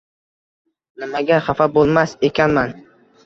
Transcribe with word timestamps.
Nimaga 1.03 1.37
xafa 1.49 1.69
bo‘lmas 1.77 2.17
ekanman? 2.31 2.73